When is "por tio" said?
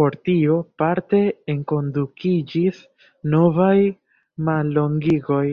0.00-0.54